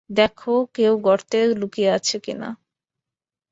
দেখ 0.09 0.37
কেউ 0.75 0.93
গর্তে 1.01 1.39
লুকিয়ে 1.61 1.89
আছে 1.91 2.17
কিনা। 2.19 2.49